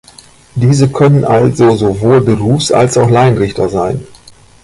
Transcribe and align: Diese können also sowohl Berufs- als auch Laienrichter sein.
Diese 0.55 0.89
können 0.89 1.23
also 1.25 1.75
sowohl 1.75 2.21
Berufs- 2.21 2.71
als 2.71 2.97
auch 2.97 3.07
Laienrichter 3.07 3.69
sein. 3.69 4.07